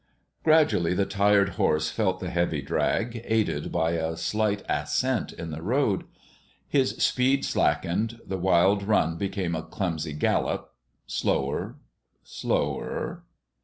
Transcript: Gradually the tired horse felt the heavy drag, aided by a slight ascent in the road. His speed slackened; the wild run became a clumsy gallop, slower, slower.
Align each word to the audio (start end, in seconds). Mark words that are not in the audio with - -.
Gradually 0.43 0.95
the 0.95 1.05
tired 1.05 1.49
horse 1.49 1.91
felt 1.91 2.19
the 2.19 2.31
heavy 2.31 2.63
drag, 2.63 3.21
aided 3.23 3.71
by 3.71 3.91
a 3.91 4.17
slight 4.17 4.63
ascent 4.67 5.31
in 5.31 5.51
the 5.51 5.61
road. 5.61 6.05
His 6.67 6.97
speed 6.97 7.45
slackened; 7.45 8.19
the 8.25 8.39
wild 8.39 8.81
run 8.81 9.15
became 9.17 9.53
a 9.53 9.61
clumsy 9.61 10.13
gallop, 10.13 10.73
slower, 11.05 11.75
slower. 12.23 13.25